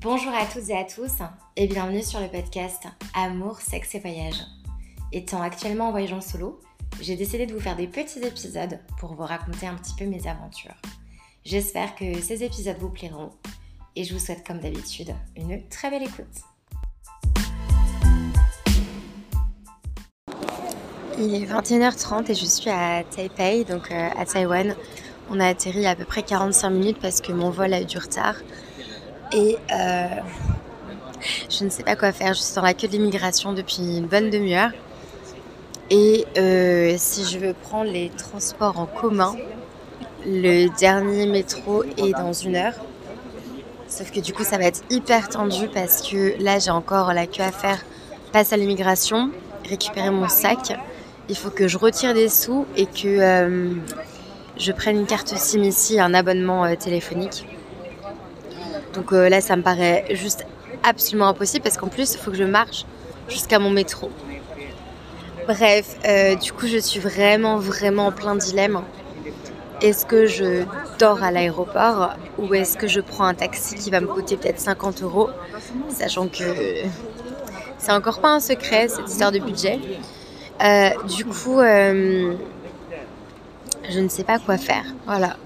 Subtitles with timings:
[0.00, 1.10] Bonjour à toutes et à tous
[1.56, 4.46] et bienvenue sur le podcast Amour, sexe et voyage.
[5.10, 6.60] Étant actuellement en voyage en solo,
[7.00, 10.28] j'ai décidé de vous faire des petits épisodes pour vous raconter un petit peu mes
[10.28, 10.76] aventures.
[11.44, 13.30] J'espère que ces épisodes vous plairont
[13.96, 16.26] et je vous souhaite comme d'habitude une très belle écoute.
[21.18, 24.76] Il est 21h30 et je suis à Taipei, donc euh, à Taïwan.
[25.28, 27.98] On a atterri à peu près 45 minutes parce que mon vol a eu du
[27.98, 28.36] retard.
[29.32, 30.06] Et euh,
[31.50, 32.34] je ne sais pas quoi faire.
[32.34, 34.70] Je suis dans la queue de l'immigration depuis une bonne demi-heure.
[35.90, 39.34] Et euh, si je veux prendre les transports en commun,
[40.26, 42.74] le dernier métro est dans une heure.
[43.88, 47.26] Sauf que du coup, ça va être hyper tendu parce que là, j'ai encore la
[47.26, 47.78] queue à faire.
[48.32, 49.30] Passe à l'immigration,
[49.66, 50.78] récupérer mon sac
[51.28, 53.74] il faut que je retire des sous et que euh,
[54.56, 57.46] je prenne une carte SIM ici, un abonnement téléphonique.
[58.98, 60.44] Donc euh, là, ça me paraît juste
[60.82, 62.84] absolument impossible parce qu'en plus, il faut que je marche
[63.28, 64.10] jusqu'à mon métro.
[65.46, 65.96] Bref,
[66.42, 68.82] du coup, je suis vraiment, vraiment en plein dilemme.
[69.80, 70.64] Est-ce que je
[70.98, 74.60] dors à l'aéroport ou est-ce que je prends un taxi qui va me coûter peut-être
[74.60, 75.30] 50 euros,
[75.88, 76.82] sachant que
[77.78, 79.78] c'est encore pas un secret cette histoire de budget.
[80.62, 82.34] Euh, du coup, euh,
[83.88, 84.84] je ne sais pas quoi faire.
[85.06, 85.36] Voilà.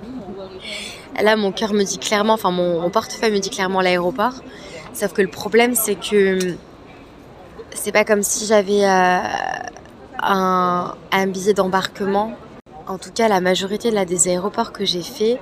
[1.21, 4.35] Là, mon cœur me dit clairement, enfin, mon, portefeuille me dit clairement l'aéroport.
[4.95, 6.57] Sauf que le problème, c'est que
[7.75, 9.19] c'est pas comme si j'avais euh,
[10.23, 12.33] un, billet d'embarquement.
[12.87, 15.39] En tout cas, la majorité là, des aéroports que j'ai fait,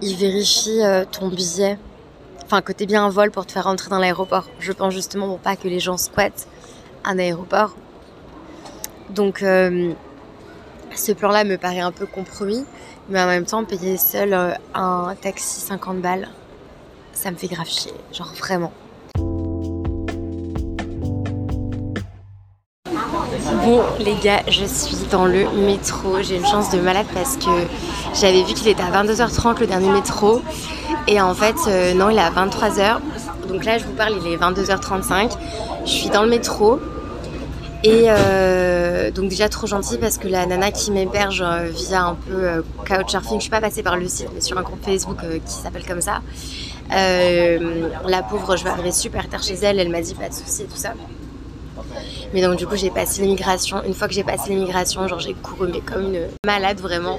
[0.00, 1.78] ils vérifient ton billet.
[2.44, 4.48] Enfin, que t'es bien un vol pour te faire rentrer dans l'aéroport.
[4.58, 6.46] Je pense justement pour pas que les gens squattent
[7.04, 7.74] un aéroport.
[9.10, 9.92] Donc euh,
[10.94, 12.64] ce plan-là me paraît un peu compromis,
[13.08, 16.28] mais en même temps, payer seul euh, un taxi 50 balles,
[17.12, 18.72] ça me fait grave chier, genre vraiment.
[23.64, 26.22] Bon les gars, je suis dans le métro.
[26.22, 27.50] J'ai une chance de malade parce que
[28.14, 30.42] j'avais vu qu'il était à 22h30 le dernier métro.
[31.06, 32.98] Et en fait, euh, non, il est à 23h.
[33.48, 35.32] Donc là, je vous parle, il est 22h35.
[35.84, 36.80] Je suis dans le métro.
[37.84, 42.14] Et euh, donc déjà trop gentil parce que la nana qui m'héberge euh, via un
[42.14, 45.18] peu euh, Couchsurfing, je suis pas passée par le site, mais sur un groupe Facebook
[45.44, 46.22] qui s'appelle comme ça.
[46.90, 50.62] la pauvre, je vais arriver super tard chez elle, elle m'a dit pas de soucis
[50.62, 50.94] et tout ça.
[52.32, 53.82] Mais donc du coup j'ai passé l'immigration.
[53.84, 57.18] Une fois que j'ai passé l'immigration, genre j'ai couru mais comme une malade vraiment.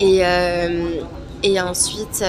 [0.00, 0.24] Et,
[1.60, 2.24] ensuite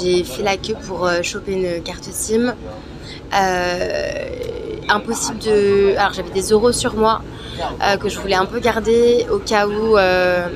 [0.00, 2.54] j'ai fait la queue pour choper une carte SIM.
[4.88, 5.94] Impossible de.
[5.96, 7.22] Alors j'avais des euros sur moi
[7.82, 9.96] euh, que je voulais un peu garder au cas où.
[9.96, 10.48] Euh,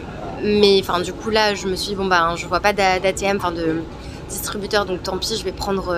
[0.43, 3.37] mais enfin du coup là je me suis dit bon bah je vois pas d'ATM,
[3.37, 3.83] enfin de
[4.29, 5.95] distributeur donc tant pis je vais prendre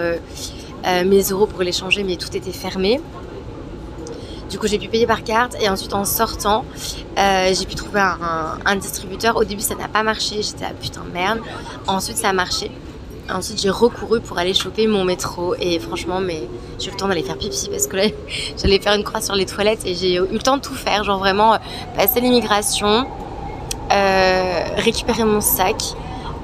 [0.85, 3.01] mes euros pour les changer mais tout était fermé.
[4.51, 6.67] Du coup, j'ai pu payer par carte et ensuite en sortant,
[7.17, 9.37] j'ai pu trouver un, distributeur.
[9.37, 10.43] Au début, ça n'a pas marché.
[10.43, 11.39] J'étais à putain merde.
[11.87, 12.71] Ensuite, ça a marché.
[13.35, 15.55] Ensuite, j'ai recouru pour aller choper mon métro.
[15.59, 16.49] Et franchement, mais
[16.79, 18.03] j'ai eu le temps d'aller faire pipi parce que là,
[18.61, 21.05] j'allais faire une croix sur les toilettes et j'ai eu le temps de tout faire.
[21.05, 21.59] Genre vraiment, euh,
[21.97, 23.07] passer l'immigration,
[23.91, 25.83] euh, récupérer mon sac,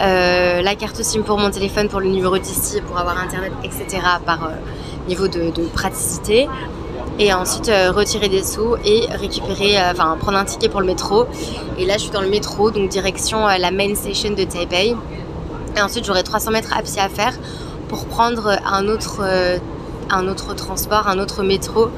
[0.00, 4.00] euh, la carte SIM pour mon téléphone, pour le numéro d'ici, pour avoir internet, etc.
[4.24, 4.50] par
[5.08, 6.48] niveau de, praticité.
[7.20, 11.26] Et ensuite retirer des sous et récupérer, enfin prendre un ticket pour le métro.
[11.76, 14.94] Et là, je suis dans le métro, donc direction la main station de Taipei.
[15.76, 17.34] Et ensuite, j'aurai 300 mètres à pied à faire
[17.88, 19.58] pour prendre un autre, euh,
[20.10, 21.88] un autre transport, un autre métro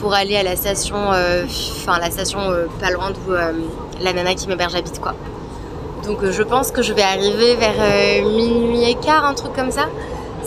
[0.00, 4.34] pour aller à la station, euh, enfin la station euh, pas loin d'où la nana
[4.34, 5.14] qui m'héberge habite quoi.
[6.04, 9.88] Donc je pense que je vais arriver vers minuit et quart, un truc comme ça.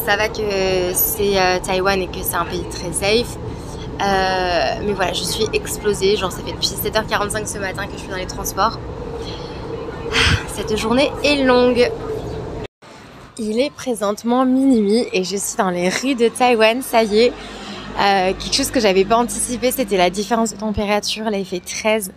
[0.06, 3.38] Ça va que c'est Taïwan et que c'est un pays très safe.
[4.00, 6.18] mais voilà, je suis explosée.
[6.18, 8.78] Genre, ça fait depuis 7h45 ce matin que je suis dans les transports.
[10.54, 11.90] Cette journée est longue.
[13.38, 16.82] Il est présentement minuit et je suis dans les rues de Taïwan.
[16.82, 17.34] Ça y est,
[18.00, 21.30] euh, quelque chose que j'avais pas anticipé, c'était la différence de température.
[21.30, 22.14] Là, il fait 13,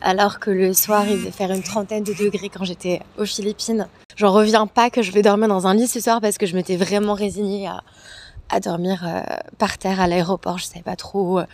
[0.00, 3.86] alors que le soir, il devait faire une trentaine de degrés quand j'étais aux Philippines.
[4.16, 6.56] J'en reviens pas que je vais dormir dans un lit ce soir parce que je
[6.56, 7.68] m'étais vraiment résignée
[8.50, 9.22] à, dormir euh,
[9.58, 10.58] par terre à l'aéroport.
[10.58, 11.46] Je savais pas trop euh,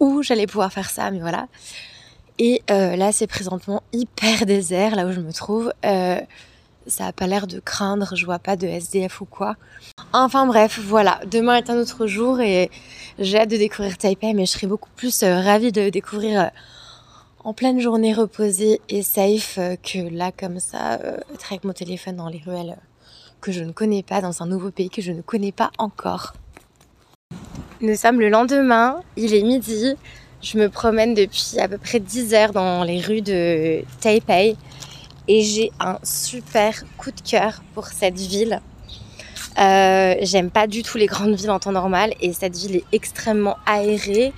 [0.00, 1.46] où j'allais pouvoir faire ça, mais voilà.
[2.40, 5.72] Et là, c'est présentement hyper désert, là où je me trouve
[6.86, 9.56] ça a pas l'air de craindre, je vois pas de SDF ou quoi.
[10.12, 12.70] Enfin bref, voilà, demain est un autre jour et
[13.18, 16.46] j'ai hâte de découvrir Taipei, mais je serais beaucoup plus euh, ravie de découvrir euh,
[17.44, 20.94] en pleine journée reposée et safe euh, que là comme ça,
[21.34, 22.76] être avec mon téléphone dans les ruelles
[23.40, 26.34] que je ne connais pas, dans un nouveau pays que je ne connais pas encore.
[27.80, 29.94] Nous sommes le lendemain, il est midi,
[30.42, 34.56] je me promène depuis à peu près 10 heures dans les rues de Taipei
[35.28, 38.60] et j'ai un super coup de cœur pour cette ville.
[39.58, 42.84] Euh, j'aime pas du tout les grandes villes en temps normal et cette ville est
[42.92, 44.32] extrêmement aérée.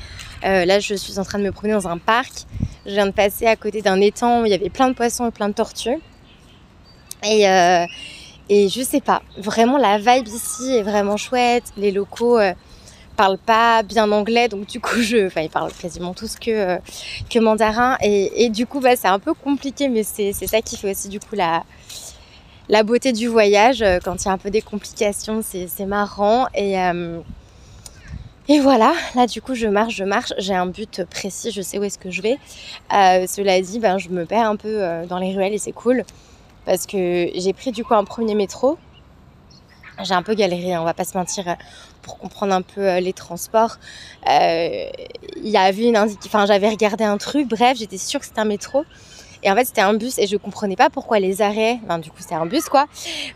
[0.44, 2.44] Euh, là, je suis en train de me promener dans un parc.
[2.86, 5.26] Je viens de passer à côté d'un étang où il y avait plein de poissons
[5.26, 5.98] et plein de tortues.
[7.24, 7.84] Et, euh,
[8.48, 11.64] et je sais pas, vraiment la vibe ici est vraiment chouette.
[11.76, 12.38] Les locaux
[13.18, 16.78] parlent pas bien anglais, donc du coup, je, enfin, ils parlent quasiment tous que,
[17.28, 17.98] que mandarin.
[18.00, 21.08] Et, et du coup, bah, c'est un peu compliqué, mais c'est ça qui fait aussi
[21.08, 21.64] du coup la,
[22.68, 23.82] la beauté du voyage.
[23.82, 26.46] Euh, quand il y a un peu des complications, c'est marrant.
[26.54, 27.18] Et, euh,
[28.46, 31.78] et voilà, là du coup je marche, je marche, j'ai un but précis, je sais
[31.78, 32.38] où est-ce que je vais.
[32.94, 36.04] Euh, cela dit, ben, je me perds un peu dans les ruelles et c'est cool.
[36.64, 38.78] Parce que j'ai pris du coup un premier métro.
[40.04, 41.56] J'ai un peu galéré, hein, on va pas se mentir,
[42.02, 43.78] pour comprendre un peu les transports.
[44.26, 44.90] Il
[45.42, 48.84] y avait une enfin j'avais regardé un truc, bref, j'étais sûre que c'était un métro.
[49.42, 52.16] Et en fait, c'était un bus et je comprenais pas pourquoi les arrêts, du coup,
[52.18, 52.86] c'était un bus quoi,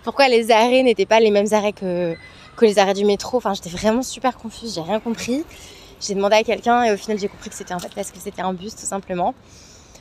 [0.02, 2.16] pourquoi les arrêts n'étaient pas les mêmes arrêts que,
[2.56, 3.36] que les arrêts du métro.
[3.36, 5.44] Enfin, j'étais vraiment super confuse, j'ai rien compris.
[6.00, 8.18] J'ai demandé à quelqu'un et au final, j'ai compris que c'était en fait parce que
[8.18, 9.34] c'était un bus tout simplement.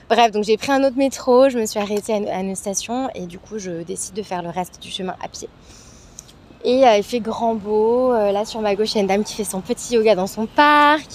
[0.09, 3.27] Bref, donc j'ai pris un autre métro, je me suis arrêtée à une station et
[3.27, 5.47] du coup, je décide de faire le reste du chemin à pied.
[6.63, 8.13] Et euh, il fait grand beau.
[8.13, 10.15] Euh, là, sur ma gauche, il y a une dame qui fait son petit yoga
[10.15, 11.09] dans son parc.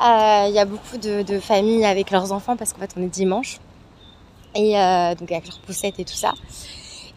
[0.00, 3.06] Euh, il y a beaucoup de, familles avec leurs enfants parce qu'en fait, on est
[3.08, 3.58] dimanche
[4.54, 4.72] et
[5.18, 6.32] donc avec leurs poussettes et tout ça.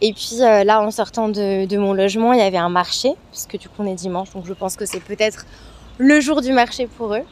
[0.02, 3.58] Et puis là, en sortant de, mon logement, il y avait un marché, parce que
[3.58, 5.46] du coup on est dimanche, donc je pense que c'est peut-être
[5.98, 7.24] le jour du marché pour eux.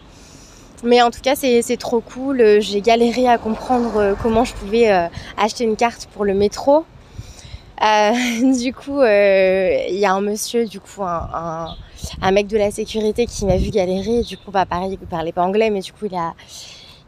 [0.83, 2.59] Mais en tout cas, c'est trop cool.
[2.59, 4.89] J'ai galéré à comprendre comment je pouvais
[5.37, 6.85] acheter une carte pour le métro.
[8.61, 11.75] du coup, il y a un monsieur, du coup, un,
[12.31, 14.23] mec de la sécurité qui m'a vu galérer.
[14.23, 16.33] Du coup, bah, pareil, il parlait pas anglais, mais du coup, il a,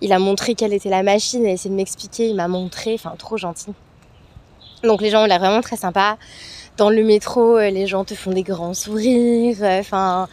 [0.02, 2.94] il a montré quelle était la machine, il a essayé de m'expliquer, il m'a montré,
[2.94, 3.74] enfin trop gentil.
[4.84, 6.18] Donc les gens ont l'air vraiment très sympas.
[6.78, 10.28] Dans le métro, euh, les gens te font des grands sourires, euh, enfin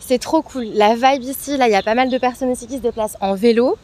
[0.00, 0.64] c'est trop cool.
[0.74, 3.16] La vibe ici, là il y a pas mal de personnes aussi qui se déplacent
[3.20, 3.76] en vélo.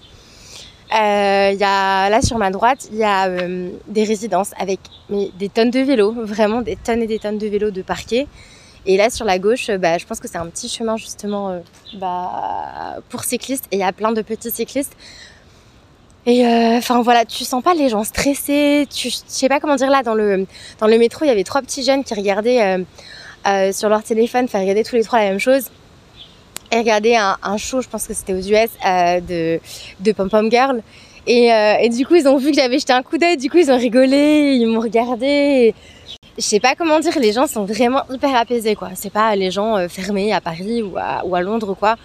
[0.92, 4.80] Euh, y a, là sur ma droite, il y a euh, des résidences avec
[5.10, 8.26] des tonnes de vélos, vraiment des tonnes et des tonnes de vélos de parquet.
[8.86, 11.60] Et là sur la gauche, bah, je pense que c'est un petit chemin justement
[12.00, 14.96] bah, pour cyclistes et il y a plein de petits cyclistes.
[16.28, 18.86] Et euh, enfin voilà, tu sens pas les gens stressés.
[18.94, 20.46] Tu, je sais pas comment dire là dans le
[20.78, 22.84] dans le métro, il y avait trois petits jeunes qui regardaient euh,
[23.46, 25.70] euh, sur leur téléphone, enfin regarder tous les trois la même chose.
[26.70, 28.70] Et regardaient un, show, je pense que c'était aux US,
[29.26, 29.58] de
[30.00, 30.82] de Pom Pom Girl.
[31.26, 31.48] Et,
[31.80, 33.36] et, du coup, ils ont vu que j'avais jeté un coup d'œil.
[33.36, 35.74] Du coup, ils ont rigolé, ils m'ont regardé.
[36.36, 38.90] Je sais pas comment dire, les gens sont vraiment hyper apaisés, quoi.
[38.94, 41.96] C'est pas les gens fermés à Paris ou à, ou à Londres, quoi.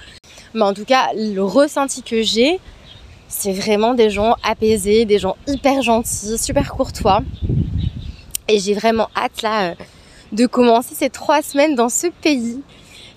[0.54, 2.60] Mais en tout cas, le ressenti que j'ai,
[3.28, 7.22] c'est vraiment des gens apaisés, des gens hyper gentils, super courtois.
[8.48, 9.76] Et j'ai vraiment hâte là euh,
[10.32, 12.62] de commencer ces trois semaines dans ce pays.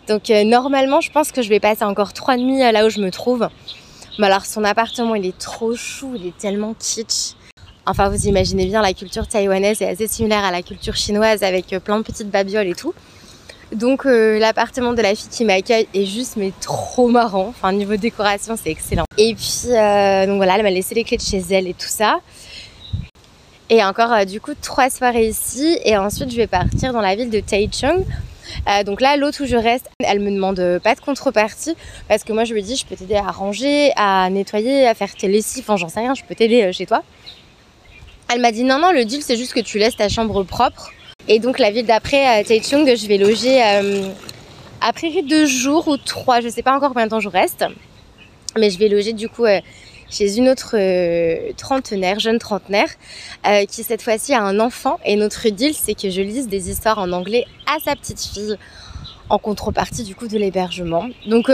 [0.09, 2.91] Donc euh, normalement, je pense que je vais passer encore trois nuits euh, là où
[2.91, 3.49] je me trouve.
[4.19, 7.35] Mais alors son appartement, il est trop chou, il est tellement kitsch.
[7.87, 11.69] Enfin, vous imaginez bien, la culture taïwanaise est assez similaire à la culture chinoise avec
[11.85, 12.95] plein de petites babioles et tout.
[13.73, 17.49] Donc euh, l'appartement de la fille qui m'accueille est juste mais trop marrant.
[17.49, 19.05] Enfin niveau décoration c'est excellent.
[19.19, 21.89] Et puis euh, donc voilà, elle m'a laissé les clés de chez elle et tout
[21.89, 22.21] ça.
[23.69, 27.17] Et encore euh, du coup trois soirées ici et ensuite je vais partir dans la
[27.17, 28.05] ville de Taichung.
[28.85, 31.75] Donc là, l'autre où je reste, elle me demande pas de contrepartie
[32.09, 35.15] parce que moi je lui dis je peux t'aider à ranger, à nettoyer, à faire
[35.15, 37.03] tes lessives, enfin j'en sais rien, je peux t'aider chez toi.
[38.33, 40.91] Elle m'a dit non non, le deal c'est juste que tu laisses ta chambre propre
[41.29, 44.09] et donc la ville d'après, à Taichung, je vais loger euh,
[44.81, 47.65] après deux jours ou trois, je sais pas encore combien de temps je reste.
[48.57, 49.61] Mais je vais loger du coup euh,
[50.11, 52.89] chez une autre euh, trentenaire, jeune trentenaire,
[53.69, 54.99] qui cette fois-ci a un enfant.
[55.05, 58.57] Et notre deal, c'est que je lise des histoires en anglais à sa petite fille
[59.29, 61.09] en contrepartie du coup de l'hébergement.
[61.27, 61.51] Donc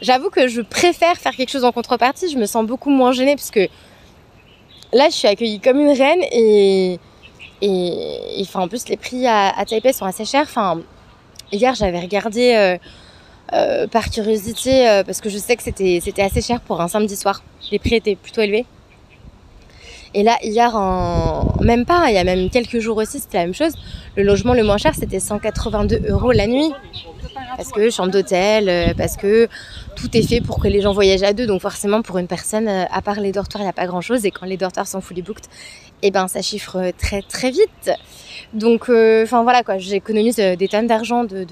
[0.00, 3.36] j'avoue que je préfère faire quelque chose en contrepartie, je me sens beaucoup moins gênée
[3.36, 3.68] parce que
[4.92, 6.98] là je suis accueillie comme une reine et
[7.60, 10.48] et, en plus, les prix à, Taipei sont assez chers.
[11.52, 12.78] Hier, j'avais regardé
[13.52, 16.80] euh, euh, par curiosité euh, parce que je sais que c'était, c'était assez cher pour
[16.80, 17.42] un samedi soir.
[17.70, 18.66] Les prix étaient plutôt élevés.
[20.14, 20.72] Et là, hier,
[21.60, 23.74] même pas, il y a même quelques jours aussi, c'était la même chose.
[24.16, 26.72] Le logement le moins cher, c'était 182 euros la nuit.
[27.56, 29.48] Parce que chambre d'hôtel, parce que
[29.96, 31.46] tout est fait pour que les gens voyagent à deux.
[31.46, 34.24] Donc forcément, pour une personne, à part les dortoirs, il n'y a pas grand-chose.
[34.24, 35.44] Et quand les dortoirs sont fully booked,
[36.02, 37.90] eh ben ça chiffre très très vite.
[38.54, 41.46] Donc, enfin voilà quoi, j'économise des tonnes d'argent de,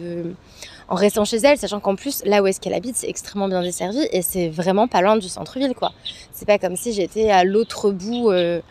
[0.89, 3.63] en restant chez elle, sachant qu'en plus, là où est-ce qu'elle habite, c'est extrêmement bien
[3.63, 5.93] desservi et c'est vraiment pas loin du centre-ville, quoi.
[6.33, 8.63] C'est pas comme si j'étais à l'autre bout de,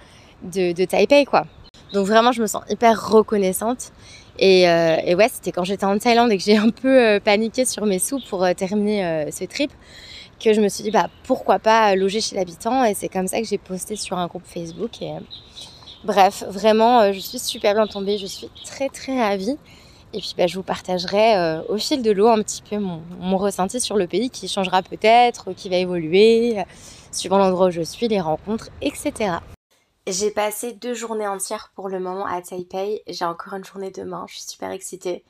[0.44, 1.46] de Taipei, quoi.
[1.94, 3.92] Donc vraiment, je me sens hyper reconnaissante.
[4.42, 7.66] Euh, et, ouais, c'était quand j'étais en Thaïlande et que j'ai un peu euh, paniqué
[7.66, 9.72] sur mes sous pour euh, terminer ce trip
[10.44, 13.40] que je me suis dit bah pourquoi pas loger chez l'habitant et c'est comme ça
[13.40, 15.14] que j'ai posté sur un groupe Facebook et
[16.04, 19.58] bref vraiment je suis super bien tombée je suis très très ravie
[20.14, 23.80] et puis bah, je vous partagerai au fil de l'eau un petit peu mon, ressenti
[23.80, 26.64] sur le pays qui changera peut-être qui va évoluer
[27.12, 29.40] suivant l'endroit où je suis les rencontres etc
[30.08, 33.02] j'ai passé deux journées entières pour le moment à Taipei.
[33.08, 35.26] J'ai encore une journée demain, je suis super excitée.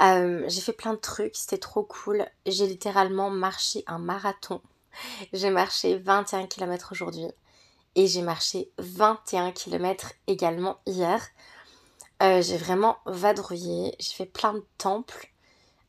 [0.00, 2.24] Euh, j'ai fait plein de trucs, c'était trop cool.
[2.46, 4.60] J'ai littéralement marché un marathon.
[5.32, 7.26] J'ai marché 21 km aujourd'hui
[7.96, 11.20] et j'ai marché 21 km également hier.
[12.22, 15.32] Euh, j'ai vraiment vadrouillé, j'ai fait plein de temples.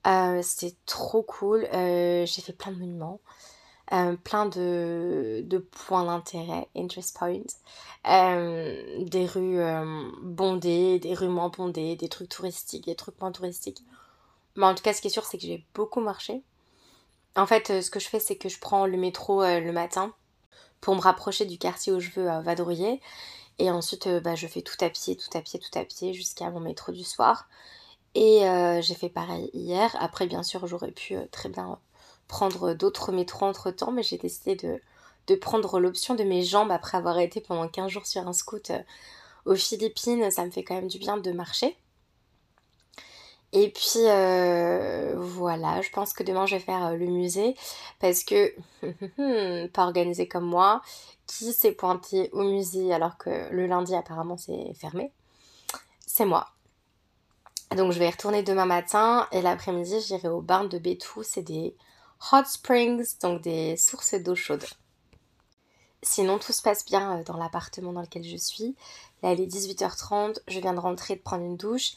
[0.06, 1.68] Euh, c'était trop cool.
[1.72, 3.20] j'ai fait plein de monuments.
[3.94, 7.40] Euh, plein de, points d'intérêt, interest points,
[8.10, 13.32] euh, des rues euh, bondées, des rues moins bondées, des trucs touristiques, des trucs moins
[13.32, 13.82] touristiques.
[14.58, 16.44] Mais en tout cas, ce qui est sûr, c'est que j'ai beaucoup marché.
[17.38, 20.14] En fait, ce que je fais, c'est que je prends le métro le matin
[20.82, 23.00] pour me rapprocher du quartier où je veux vadrouiller.
[23.60, 26.50] Et ensuite, bah, je fais tout à pied, tout à pied, tout à pied jusqu'à
[26.52, 27.48] mon métro du soir.
[28.16, 28.42] Et
[28.82, 29.96] j'ai fait pareil hier.
[30.00, 31.80] Après, bien sûr, j'aurais pu très bien
[32.28, 36.98] prendre d'autres métros entre temps, mais j'ai décidé de, prendre l'option de mes jambes après
[36.98, 38.80] avoir été pendant 15 jours sur un scout euh,
[39.46, 40.30] aux Philippines.
[40.32, 41.78] Ça me fait quand même du bien de marcher.
[43.54, 47.56] Et puis euh, voilà, je pense que demain je vais faire euh, le musée
[48.00, 48.54] parce que,
[49.70, 50.82] pas organisé comme moi,
[51.28, 55.12] qui s'est pointé au musée alors que le lundi apparemment c'est fermé
[56.06, 56.50] C'est moi.
[57.76, 61.76] Donc je vais retourner demain matin et l'après-midi j'irai au bain de Bétou, c'est des
[62.32, 64.66] hot springs, donc des sources d'eau chaude.
[66.04, 68.76] Sinon, tout se passe bien euh, dans l'appartement dans lequel je suis.
[69.24, 71.94] Là, il est 18h30, je viens de rentrer, de prendre une douche.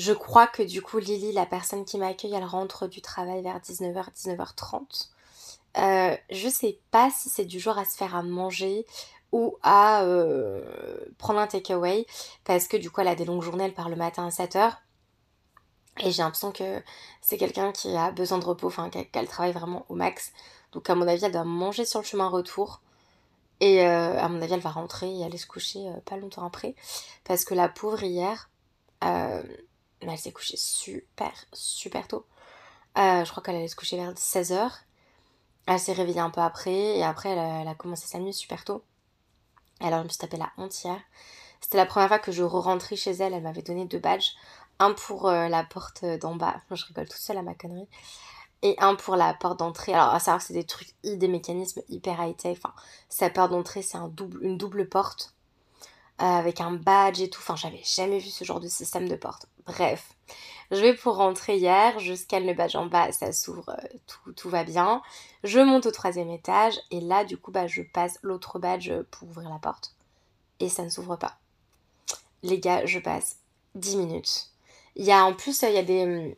[0.00, 3.58] Je crois que du coup, Lily, la personne qui m'accueille, elle rentre du travail vers
[3.58, 5.10] 19h, 19h30.
[5.76, 8.86] Euh, je sais pas si c'est du genre à se faire à manger
[9.30, 12.06] ou à euh, prendre un takeaway
[12.44, 14.72] parce que du coup, elle a des longues journées, elle part le matin à 7h.
[15.98, 16.82] Et j'ai l'impression que
[17.20, 20.32] c'est quelqu'un qui a besoin de repos, enfin qu'elle travaille vraiment au max.
[20.72, 22.80] Donc à mon avis, elle doit manger sur le chemin retour.
[23.60, 26.46] Et euh, à mon avis, elle va rentrer et aller se coucher euh, pas longtemps
[26.46, 26.74] après.
[27.24, 28.48] Parce que la pauvre hier,
[30.02, 32.26] euh, elle s'est couchée super, super tôt.
[32.96, 34.70] je crois qu'elle allait se coucher vers 16h.
[35.66, 38.82] Elle s'est réveillée un peu après et après elle a, commencé sa nuit super tôt.
[39.80, 41.00] Alors je me suis tapé la honte hier.
[41.60, 43.34] C'était la première fois que je re-rentrais chez elle.
[43.34, 44.32] Elle m'avait donné deux badges
[44.80, 47.86] un pour euh, la porte d'en bas, je rigole toute seule à ma connerie,
[48.62, 49.92] et un pour la porte d'entrée.
[49.92, 52.58] Alors, à savoir que c'est des trucs, des mécanismes hyper high-tech.
[52.58, 52.74] Enfin,
[53.08, 55.39] sa porte d'entrée, c'est un double, une double porte euh,
[56.20, 57.40] avec un badge et tout.
[57.40, 59.46] Enfin, j'avais jamais vu ce genre de système de porte.
[59.66, 60.12] Bref,
[60.70, 64.32] je vais pour rentrer hier, je scanne le badge en bas, ça s'ouvre, euh, tout,
[64.32, 65.02] tout, va bien.
[65.44, 69.28] Je monte au troisième étage et là, du coup, bah, je passe l'autre badge pour
[69.28, 69.94] ouvrir la porte
[70.60, 71.38] et ça ne s'ouvre pas.
[72.42, 73.36] Les gars, je passe
[73.74, 74.50] 10 minutes
[74.96, 76.36] il y a en plus, il y a des.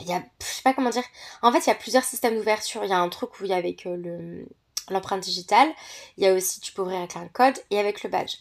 [0.00, 0.22] Il y a.
[0.40, 1.04] Je sais pas comment dire.
[1.42, 2.84] En fait, il y a plusieurs systèmes d'ouverture.
[2.84, 4.46] Il y a un truc où il y a avec euh, le
[4.88, 5.68] l'empreinte digitale.
[6.16, 8.36] Il y a aussi, tu peux ouvrir avec un code et avec le badge.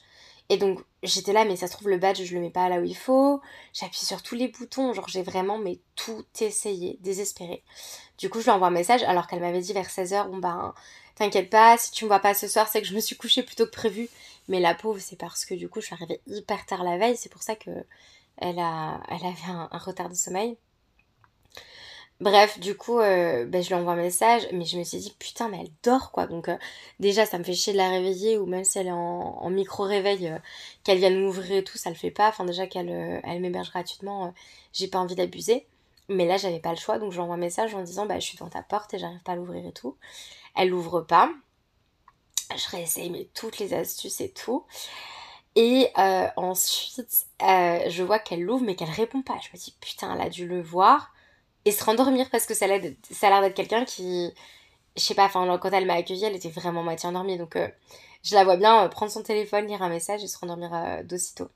[0.50, 2.80] Et donc, j'étais là, mais ça se trouve, le badge, je le mets pas là
[2.80, 3.40] où il faut.
[3.74, 4.94] J'appuie sur tous les boutons.
[4.94, 7.64] Genre, j'ai vraiment, mais tout essayé, désespéré.
[8.18, 10.74] Du coup, je lui envoie un message alors qu'elle m'avait dit vers 16h, bon ben,
[11.16, 13.44] t'inquiète pas, si tu me vois pas ce soir, c'est que je me suis couchée
[13.44, 14.10] plus tôt que prévu.
[14.48, 17.16] Mais la pauvre, c'est parce que du coup, je suis arrivée hyper tard la veille.
[17.16, 17.70] C'est pour ça que
[18.38, 20.58] elle, a, elle avait un, retard de sommeil.
[22.22, 25.16] Bref, du coup, euh, ben, je lui envoie un message, mais je me suis dit,
[25.20, 26.28] putain, mais elle dort quoi.
[26.28, 26.58] Donc, euh,
[27.00, 30.28] déjà, ça me fait chier de la réveiller, ou même si elle est en, micro-réveil,
[30.28, 30.38] euh,
[30.84, 32.28] qu'elle vienne m'ouvrir et tout, ça le fait pas.
[32.28, 32.90] Enfin, déjà qu'elle
[33.24, 34.34] elle m'héberge gratuitement,
[34.74, 35.66] j'ai pas envie d'abuser.
[36.10, 38.20] Mais là, j'avais pas le choix, donc je lui envoie un message en disant, bah,
[38.20, 39.96] je suis devant ta porte et j'arrive pas à l'ouvrir et tout.
[40.56, 41.32] Elle l'ouvre pas.
[42.56, 44.66] Je réessaye, mais toutes les astuces et tout.
[45.56, 45.88] Et
[46.36, 49.38] ensuite, je vois qu'elle l'ouvre mais qu'elle répond pas.
[49.42, 51.14] Je me dis, putain, elle a dû le voir
[51.70, 54.34] et se rendormir parce que ça a l'air d'être quelqu'un qui.
[54.98, 57.38] Je sais pas, quand elle m'a accueillie, elle était vraiment moitié endormie.
[57.38, 57.68] Donc, euh,
[58.24, 61.50] je la vois bien prendre son téléphone, lire un message et se rendormir d'aussitôt.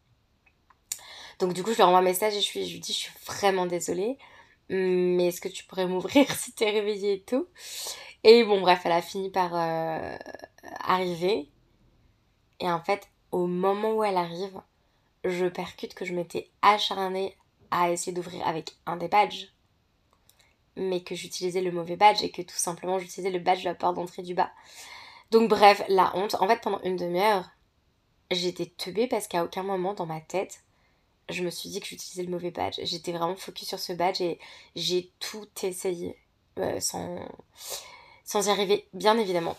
[1.40, 3.66] Donc, du coup, je lui renvoie un message et je lui, dis, je suis vraiment
[3.66, 4.18] désolée.
[4.70, 7.48] mais est-ce que tu pourrais m'ouvrir si t'es réveillée et tout?
[8.24, 10.16] Et bon, bref, elle a fini par euh,
[10.80, 11.50] arriver.
[12.60, 14.62] Et en fait, au moment où elle arrive,
[15.26, 17.36] je percute que je m'étais acharnée
[17.72, 19.48] à essayer d'ouvrir avec un des badges,
[20.76, 23.76] mais que j'utilisais le mauvais badge et que tout simplement j'utilisais le badge de la
[23.76, 24.52] porte d'entrée du bas.
[25.32, 26.36] Donc bref, la honte.
[26.40, 27.50] En fait, pendant une demi-heure,
[28.32, 30.64] j'étais teubée parce qu'à aucun moment dans ma tête,
[31.30, 32.80] je me suis dit que j'utilisais le mauvais badge.
[32.84, 34.40] J'étais vraiment focus sur ce badge et
[34.76, 36.18] j'ai tout essayé
[36.60, 39.58] euh, sans, y arriver, bien évidemment.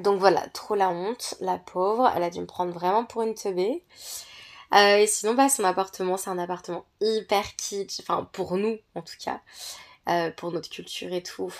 [0.00, 3.34] Donc voilà, trop la honte, la pauvre, elle a dû me prendre vraiment pour une
[3.34, 3.84] teubée.
[4.74, 9.02] Euh, et sinon, bah, son appartement, c'est un appartement hyper kitsch, enfin pour nous en
[9.02, 9.40] tout cas,
[10.08, 11.50] euh, pour notre culture et tout.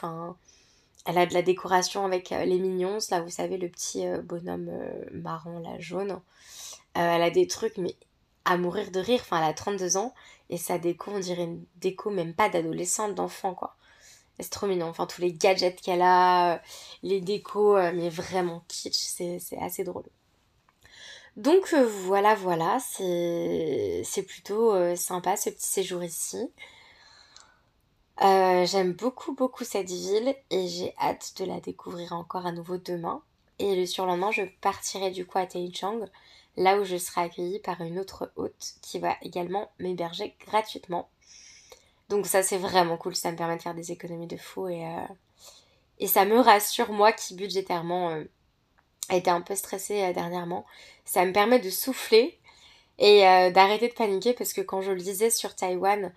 [1.06, 4.70] Elle a de la décoration avec les mignons, là vous savez, le petit bonhomme
[5.12, 6.20] marron, là jaune.
[6.94, 7.94] elle a des trucs, mais
[8.44, 9.20] à mourir de rire.
[9.22, 10.14] Enfin, elle a 32 ans
[10.50, 13.76] et sa déco, on dirait une déco même pas d'adolescente, d'enfant, quoi.
[14.40, 14.88] C'est trop mignon.
[14.88, 16.58] Enfin, tous les gadgets qu'elle a, euh,
[17.02, 20.04] les décos, euh, mais vraiment kitsch, c'est assez drôle.
[21.36, 26.50] Donc euh, voilà, voilà, c'est plutôt sympa ce petit séjour ici.
[28.64, 33.22] J'aime beaucoup, beaucoup cette ville et j'ai hâte de la découvrir encore à nouveau demain.
[33.58, 36.06] Et le surlendemain, je partirai du coup à Taichung
[36.56, 41.08] là où je serai accueillie par une autre hôte qui va également m'héberger gratuitement.
[42.08, 44.86] Donc ça c'est vraiment cool, ça me permet de faire des économies de fou et,
[44.86, 48.24] euh, ça me rassure moi qui budgétairement euh,
[49.10, 50.64] été un peu stressée euh, dernièrement.
[51.04, 52.38] Ça me permet de souffler
[52.98, 56.12] et d'arrêter de paniquer parce que quand je le disais sur Taïwan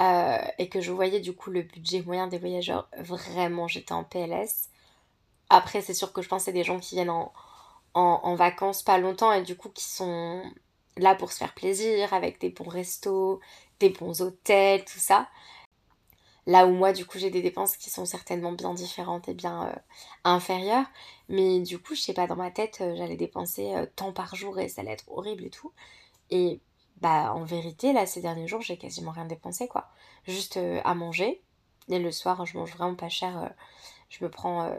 [0.00, 4.70] et que je voyais du coup le budget moyen des voyageurs, vraiment j'étais en PLS.
[5.50, 9.42] Après c'est sûr que je pensais des gens qui viennent en, vacances pas longtemps et
[9.42, 10.42] du coup qui sont
[10.96, 13.40] là pour se faire plaisir avec des bons restos,
[13.78, 15.28] des bons hôtels, tout ça.
[16.46, 19.68] Là où moi, du coup, j'ai des dépenses qui sont certainement bien différentes et bien
[19.68, 19.74] euh,
[20.24, 20.86] inférieures.
[21.28, 24.34] Mais du coup, je sais pas, dans ma tête, euh, j'allais dépenser euh, tant par
[24.34, 25.72] jour et ça allait être horrible et tout.
[26.30, 26.60] Et
[27.00, 29.88] bah, en vérité, là, ces derniers jours, j'ai quasiment rien dépensé, quoi.
[30.26, 31.42] Juste à manger.
[31.88, 33.52] Et le soir, je mange vraiment pas cher.
[34.10, 34.70] je me prends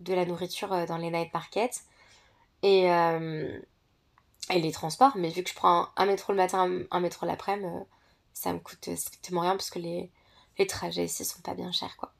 [0.00, 1.84] de la nourriture dans les night markets.
[2.62, 3.60] Et, euh,
[4.50, 7.84] les transports, mais vu que je prends un, métro le matin, un, métro l'après-midi, euh,
[8.32, 10.10] ça me coûte strictement rien parce que les,
[10.58, 12.12] les trajets ici sont pas bien chers quoi.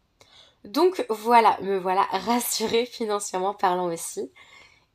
[0.64, 4.30] Donc voilà, me voilà rassurée financièrement parlant aussi.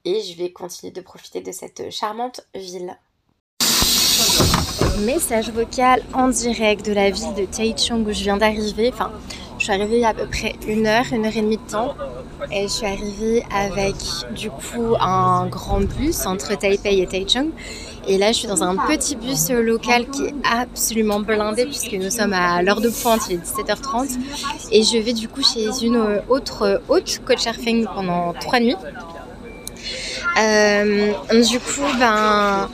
[0.06, 3.00] Et je vais continuer de profiter de cette charmante ville.
[5.00, 8.92] Message vocal en direct de la ville de Taichung où je viens d'arriver.
[8.94, 9.12] Enfin,
[9.58, 11.58] je suis arrivée il y a à peu près une heure, une heure et demie
[11.58, 11.96] de temps.
[12.52, 13.96] Et je suis arrivée avec
[14.36, 17.50] du coup un grand bus entre Taipei et Taichung.
[18.08, 22.12] Et là, je suis dans un petit bus local qui est absolument blindé puisque nous
[22.12, 24.18] sommes à l'heure de pointe, il est 17h30.
[24.72, 28.76] Et je vais du coup chez une autre haute coach-surfing pendant trois nuits.
[30.40, 31.14] Euh,
[31.48, 32.70] du coup, ben,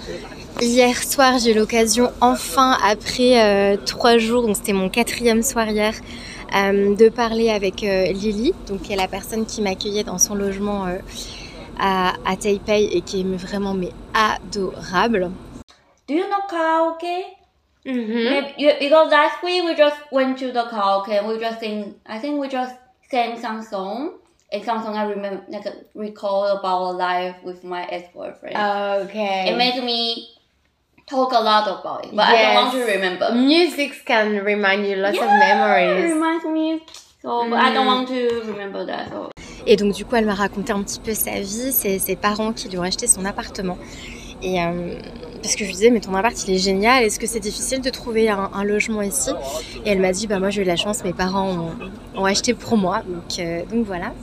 [0.62, 5.70] hier soir, j'ai eu l'occasion enfin, après euh, trois jours, donc c'était mon quatrième soir
[5.70, 5.94] hier,
[6.56, 10.36] euh, de parler avec euh, Lily, donc qui est la personne qui m'accueillait dans son
[10.36, 10.98] logement euh,
[11.80, 15.32] à, à, Taipei et qui est vraiment mais adorable.
[16.08, 17.24] Do you know karaoke?
[17.86, 18.80] Mm-hmm.
[18.80, 21.94] Because last week we just went to the karaoke and we just sing.
[22.08, 22.76] I think we just
[23.10, 24.14] sang some song.
[24.52, 28.56] And some song I remember, like recall about life with my ex-boyfriend.
[29.06, 29.52] Okay.
[29.52, 30.28] It made me
[31.10, 32.38] talk a lot about it, but yes.
[32.38, 33.34] I don't want to remember.
[33.34, 36.12] Music can remind you lots yeah, of memories.
[36.12, 36.84] It reminds me.
[37.22, 37.54] So, mm.
[37.54, 39.10] I don't want to remember that.
[39.10, 39.30] So.
[39.66, 42.54] Et donc du coup, elle m'a raconté un petit peu sa vie, c'est ses parents
[42.54, 43.78] qui lui ont acheté son appartement.
[44.42, 44.96] Et euh,
[45.42, 47.82] parce que je lui disais, mais ton appart il est génial, est-ce que c'est difficile
[47.82, 49.32] de trouver un, un logement ici?
[49.86, 51.72] Et elle m'a dit, bah moi j'ai eu la chance, mes parents ont,
[52.22, 54.14] ont acheté pour moi, donc, euh, donc voilà.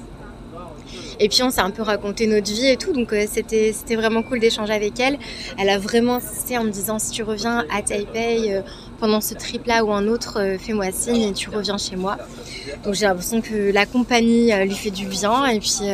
[1.19, 3.97] Et puis on s'est un peu raconté notre vie et tout, donc euh, c'était c'était
[3.97, 5.19] vraiment cool d'échanger avec elle.
[5.59, 8.61] Elle a vraiment insisté en me disant si tu reviens à Taipei euh,
[9.01, 12.19] pendant ce trip-là ou un autre, euh, fais-moi signe et tu reviens chez moi.
[12.85, 15.87] Donc j'ai l'impression que la compagnie lui fait du bien et puis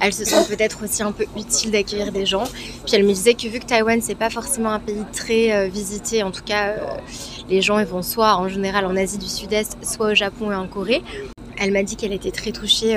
[0.00, 2.44] elle se sent peut-être aussi un peu utile d'accueillir des gens.
[2.84, 6.22] Puis elle me disait que vu que Taïwan c'est pas forcément un pays très visité,
[6.22, 6.74] en tout cas
[7.48, 10.54] les gens ils vont soit en général en Asie du Sud-Est, soit au Japon et
[10.54, 11.02] en Corée.
[11.56, 12.96] Elle m'a dit qu'elle était très touchée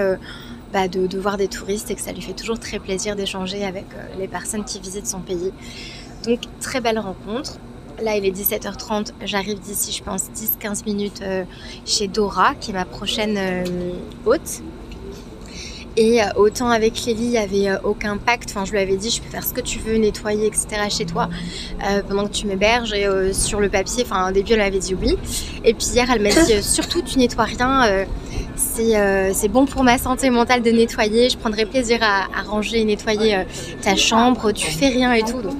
[0.73, 3.85] bah, de, voir des touristes et que ça lui fait toujours très plaisir d'échanger avec
[3.93, 5.51] euh, les personnes qui visitent son pays.
[6.25, 7.57] Donc très belle rencontre.
[8.01, 11.45] Là, il est 17h30, j'arrive d'ici, je pense, 10-15 minutes euh,
[11.85, 13.93] chez Dora, qui est ma prochaine euh,
[14.25, 14.61] hôte.
[15.97, 18.51] Et autant avec Lily, il n'y avait aucun pacte.
[18.51, 20.67] Enfin, je lui avais dit, je peux faire ce que tu veux, nettoyer, etc.
[20.89, 21.27] chez toi
[22.07, 22.93] pendant que tu m'héberges.
[22.93, 25.17] Et sur le papier, enfin, au début, elle m'avait dit oui.
[25.65, 28.05] Et puis hier, elle m'a dit, surtout, tu nettoies rien.
[28.55, 31.29] c'est bon pour ma santé mentale de nettoyer.
[31.29, 33.45] Je prendrai plaisir à, ranger et nettoyer
[33.81, 34.51] ta chambre.
[34.51, 35.41] Tu fais rien et tout.
[35.41, 35.55] Donc,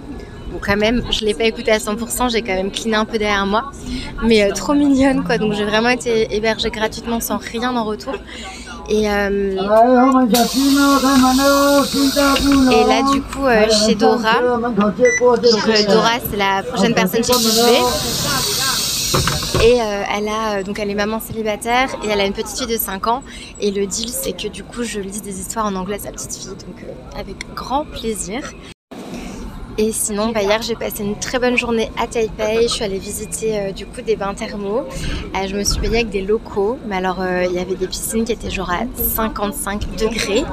[0.52, 2.30] bon, quand même, je l'ai pas écouté à 100%.
[2.30, 3.72] J'ai quand même cleané un peu derrière moi.
[4.24, 5.40] Mais trop mignonne, quoi.
[5.40, 8.14] Donc, j'ai vraiment été hébergée gratuitement sans rien en retour.
[8.90, 9.56] Et, euh, et
[12.86, 17.44] là, du coup, euh, chez Dora, donc euh, Dora, c'est la prochaine personne chez qui
[17.44, 17.82] je vais.
[19.66, 22.78] Et elle a donc elle est maman célibataire et elle a une petite fille de
[22.78, 23.24] 5 ans.
[23.60, 26.12] Et le deal, c'est que du coup, je lis des histoires en anglais à sa
[26.12, 26.86] petite fille, donc
[27.18, 28.42] avec grand plaisir.
[29.80, 32.64] Et sinon, bah, hier j'ai passé une très bonne journée à Taipei.
[32.64, 34.88] Je suis allée visiter euh, du coup des bains thermaux.
[35.36, 37.86] Euh, je me suis baignée avec des locaux, mais alors euh, il y avait des
[37.86, 40.44] piscines qui étaient genre à 55 degrés.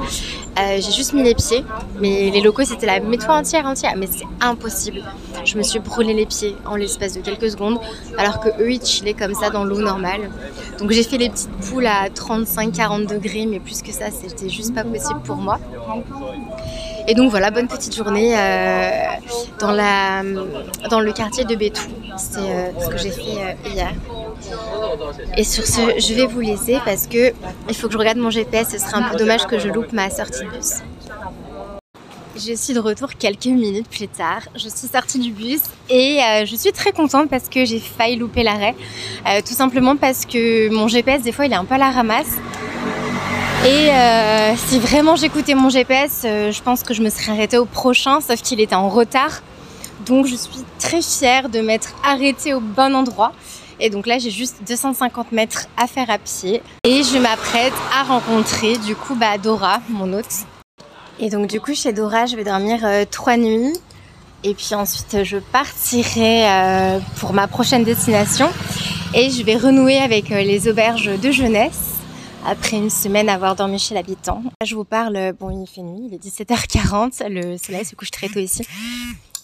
[0.57, 1.65] j'ai juste mis les pieds,
[1.99, 5.01] mais les locaux c'était la mets-toi entière entière, mais c'est impossible.
[5.43, 7.79] Je me suis brûlé les pieds en l'espace de quelques secondes,
[8.19, 10.29] alors que eux ils chillaient comme ça dans l'eau normale.
[10.77, 14.75] Donc j'ai fait les petites poules à 35-40 degrés, mais plus que ça c'était juste
[14.75, 15.59] pas possible pour moi.
[17.07, 19.03] Et donc voilà, bonne petite journée euh,
[19.59, 21.83] dans, le quartier de Bétou.
[22.17, 23.93] C'est euh, ce que j'ai fait euh, hier.
[25.37, 27.31] Et sur ce, je vais vous laisser parce que
[27.69, 28.69] il faut que je regarde mon GPS.
[28.69, 30.75] Ce serait un peu dommage que je loupe ma sortie de bus.
[32.35, 34.41] Je suis de retour quelques minutes plus tard.
[34.55, 38.43] Je suis sortie du bus et je suis très contente parce que j'ai failli louper
[38.43, 38.75] l'arrêt.
[39.45, 42.37] tout simplement parce que mon GPS, des fois, il est un peu à la ramasse.
[43.65, 47.57] Et euh, si vraiment j'écoutais mon GPS, euh, je pense que je me serais arrêtée
[47.57, 49.41] au prochain, sauf qu'il était en retard.
[50.05, 53.31] Donc je suis très fière de m'être arrêtée au bon endroit.
[53.79, 56.61] Et donc là, j'ai juste 250 mètres à faire à pied.
[56.83, 60.45] Et je m'apprête à rencontrer du coup bah, Dora, mon hôte.
[61.19, 63.73] Et donc du coup, chez Dora, je vais dormir euh, trois nuits.
[64.43, 66.45] Et puis ensuite, je partirai
[67.17, 68.47] pour ma prochaine destination.
[69.15, 71.94] Et je vais renouer avec les auberges de jeunesse
[72.45, 74.43] après une semaine avoir dormi chez l'habitant.
[74.63, 78.29] Je vous parle, bon, il fait nuit, il est 17h40, le soleil se couche très
[78.29, 78.65] tôt ici.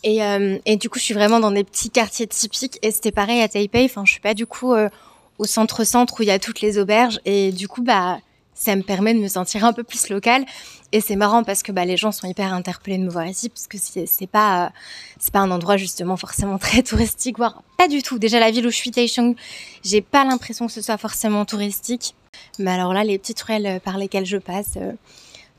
[0.03, 2.79] Et, euh, et, du coup, je suis vraiment dans des petits quartiers typiques.
[2.81, 3.85] Et c'était pareil à Taipei.
[3.85, 4.89] Enfin, je suis pas du coup euh,
[5.37, 7.19] au centre-centre où il y a toutes les auberges.
[7.25, 8.19] Et du coup, bah,
[8.53, 10.45] ça me permet de me sentir un peu plus locale.
[10.91, 13.49] Et c'est marrant parce que bah, les gens sont hyper interpellés de me voir ici
[13.49, 14.71] parce que c'est pas
[15.19, 18.19] c'est pas un endroit justement forcément très touristique, voire pas du tout.
[18.19, 19.35] Déjà la ville où je suis, Taichung,
[19.83, 22.15] j'ai pas l'impression que ce soit forcément touristique.
[22.59, 24.93] Mais alors là, les petites ruelles euh, par lesquelles je passe, euh,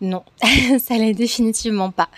[0.01, 0.25] non,
[0.79, 2.09] ça l'est définitivement pas.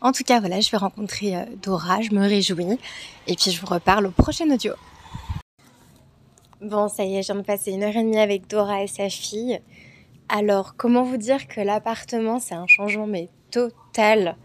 [0.00, 2.78] En tout cas, voilà, je vais rencontrer euh, Dora, je me réjouis.
[3.26, 4.72] Et puis je vous reparle au prochain audio.
[6.60, 8.88] Bon, ça y est, je viens de passer une heure et demie avec Dora et
[8.88, 9.60] sa fille.
[10.28, 14.36] Alors, comment vous dire que l'appartement, c'est un changement mais total?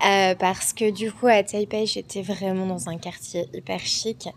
[0.00, 4.28] Parce que du coup, à Taipei, j'étais vraiment dans un quartier hyper chic.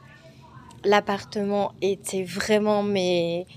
[0.86, 3.48] L'appartement était vraiment mais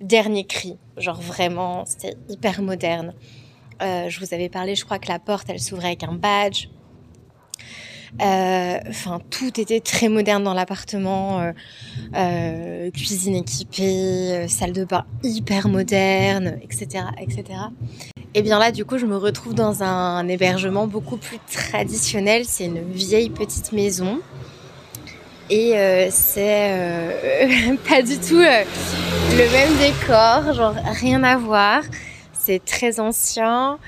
[0.00, 0.76] dernier cri.
[0.96, 3.14] Genre vraiment, c'était hyper moderne.
[3.82, 6.68] Euh, je vous avais parlé, je crois que la porte, elle s'ouvrait avec un badge.
[8.20, 11.52] Euh, enfin, tout était très moderne dans l'appartement.
[12.14, 17.44] Euh, cuisine équipée, salle de bain hyper moderne, etc., etc.
[18.34, 22.44] Et bien là, du coup, je me retrouve dans un hébergement beaucoup plus traditionnel.
[22.44, 24.20] C'est une vieille petite maison
[25.50, 28.64] et euh, c'est euh, pas du tout euh,
[29.32, 31.82] le même décor, genre rien à voir.
[32.32, 33.78] C'est très ancien,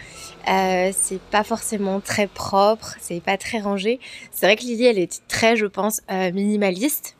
[0.46, 4.00] c'est pas forcément très propre, c'est pas très rangé.
[4.30, 7.16] C'est vrai que Lily, elle est très, je pense, minimaliste.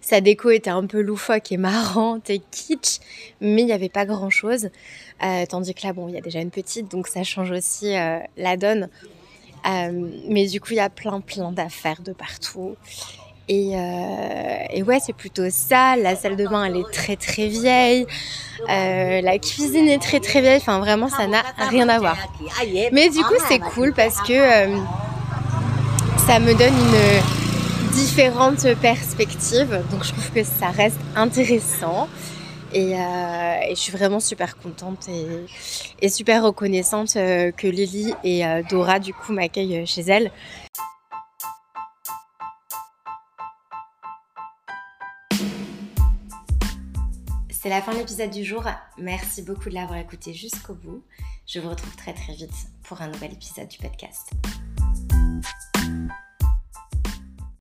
[0.00, 3.00] Sa déco était un peu loufoque et marrante et kitsch,
[3.40, 4.70] mais il n'y avait pas grand chose.
[5.50, 7.92] tandis que là, bon, il y a déjà une petite, donc ça change aussi
[8.36, 8.88] la donne.
[9.66, 9.90] Euh,
[10.28, 12.76] mais du coup, il y a plein, plein d'affaires de partout.
[13.48, 15.96] Et, euh, et, ouais, c'est plutôt ça.
[15.96, 18.06] La salle de bain, elle est très très vieille.
[18.68, 20.58] Euh, la cuisine est très très vieille.
[20.60, 22.16] Enfin, vraiment, ça n'a rien à voir.
[22.92, 24.34] Mais du coup, c'est cool parce que
[26.26, 29.80] ça me donne une différente perspective.
[29.90, 32.08] Donc, je trouve que ça reste intéressant.
[32.76, 35.46] Et, euh, et, je suis vraiment super contente et,
[36.02, 40.30] et super reconnaissante euh, que Lily et euh, Dora du coup m'accueillent chez elle.
[47.48, 48.64] C'est la fin de l'épisode du jour.
[48.98, 51.02] Merci beaucoup de l'avoir écouté jusqu'au bout.
[51.46, 54.32] Je vous retrouve très très vite pour un nouvel épisode du podcast.